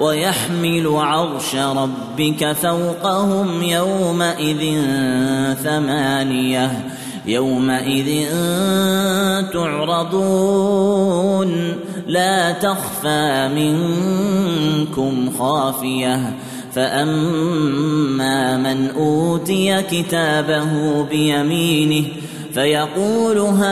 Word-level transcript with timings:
ويحمل 0.00 0.96
عرش 0.96 1.54
ربك 1.54 2.52
فوقهم 2.52 3.62
يومئذ 3.62 4.82
ثمانية. 5.64 6.88
يومئذ 7.26 8.28
تعرضون. 9.52 11.52
لا 12.06 12.52
تخفى 12.52 13.50
منكم 13.54 15.30
خافية. 15.38 16.32
فأما 16.72 18.56
من 18.56 18.90
أوتي 18.90 19.82
كتابه 19.82 21.02
بيمينه 21.02 22.04
فيقول 22.54 23.38
هاؤم 23.38 23.64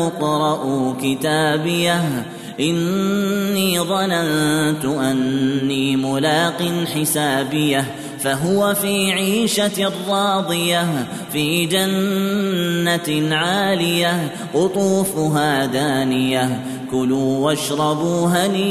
اقرءوا 0.00 0.94
كتابيه. 1.02 2.26
إني 2.62 3.80
ظننت 3.80 4.84
أني 4.84 5.96
ملاق 5.96 6.62
حسابيه 6.94 7.84
فهو 8.18 8.74
في 8.74 9.12
عيشة 9.12 9.92
راضية 10.08 11.06
في 11.32 11.66
جنة 11.66 13.36
عالية 13.36 14.30
قطوفها 14.54 15.66
دانية. 15.66 16.60
كلوا 16.90 17.38
واشربوا 17.38 18.26
هنيئا 18.28 18.64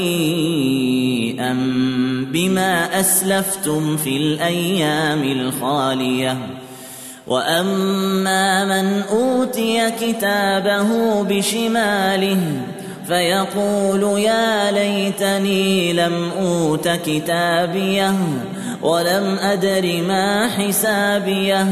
بما 2.32 3.00
أسلفتم 3.00 3.98
في 3.98 4.18
الأيام 4.18 5.24
الخالية. 5.24 6.38
وأما 7.28 8.66
من 8.66 9.02
أوتي 9.02 9.92
كتابه 9.92 11.22
بشماله 11.24 12.42
فيقول 13.08 14.20
يا 14.20 14.72
ليتني 14.72 15.94
لم 15.94 16.32
أوت 16.40 16.88
كتابيه 16.88 18.14
ولم 18.82 19.38
أدر 19.42 20.02
ما 20.08 20.48
حسابيه. 20.48 21.68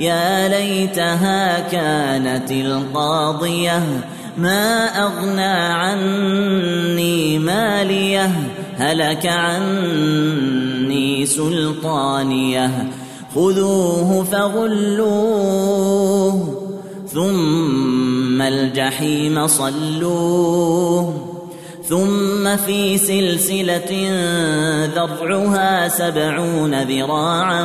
يا 0.00 0.48
ليتها 0.48 1.60
كانت 1.60 2.50
القاضية 2.50 3.82
ما 4.38 4.86
أغنى 4.86 5.72
عني 5.72 7.38
ماليه. 7.38 8.30
هلك 8.78 9.26
عني 9.26 10.46
سلطانيه. 11.26 12.70
خذوه 13.34 14.24
فغلوه 14.24 15.40
ثم 17.12 18.19
الجحيم 18.40 19.46
صلوه 19.46 21.30
ثم 21.90 22.56
في 22.56 22.98
سلسلة 22.98 24.10
ذرعها 24.94 25.88
سبعون 25.88 26.82
ذراعا 26.82 27.64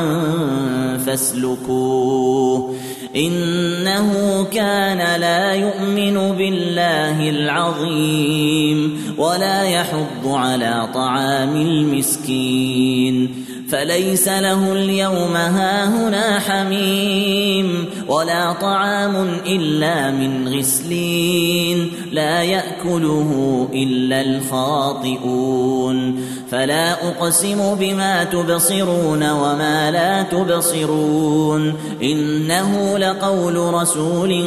فاسلكوه 1.06 2.74
إنه 3.16 4.44
كان 4.52 5.20
لا 5.20 5.52
يؤمن 5.52 6.36
بالله 6.36 7.30
العظيم 7.30 8.85
ولا 9.18 9.62
يحض 9.62 10.26
على 10.26 10.88
طعام 10.94 11.56
المسكين 11.56 13.46
فليس 13.68 14.28
له 14.28 14.72
اليوم 14.72 15.36
هاهنا 15.36 16.38
حميم 16.38 17.84
ولا 18.08 18.52
طعام 18.52 19.16
إلا 19.46 20.10
من 20.10 20.48
غسلين 20.48 21.92
لا 22.12 22.42
يأكله 22.42 23.68
إلا 23.72 24.20
الخاطئون 24.20 26.16
فلا 26.50 27.08
أقسم 27.08 27.74
بما 27.74 28.24
تبصرون 28.24 29.30
وما 29.30 29.90
لا 29.90 30.22
تبصرون 30.22 31.74
إنه 32.02 32.98
لقول 32.98 33.74
رسول 33.74 34.44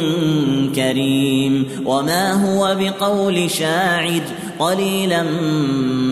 كريم 0.74 1.68
وما 1.86 2.32
هو 2.32 2.76
بقول 2.80 3.50
شاعر 3.50 4.22
قليلا 4.60 5.22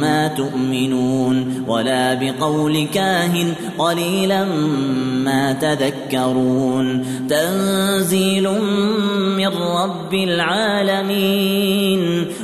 ما 0.01 0.29
تؤمنون 0.29 1.65
ولا 1.69 2.15
بقول 2.15 2.87
كاهن 2.95 3.55
قليلا 3.79 4.45
ما 5.25 5.53
تذكرون 5.53 7.05
تنزيل 7.29 8.49
من 9.37 9.49
رب 9.49 10.15
العالمين 10.15 11.99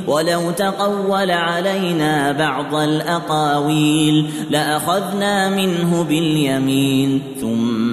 ولو 0.07 0.51
تقول 0.51 1.31
علينا 1.31 2.31
بعض 2.31 2.75
الأقاويل 2.75 4.29
لأخذنا 4.49 5.49
منه 5.49 6.03
باليمين 6.09 7.21
ثم 7.41 7.84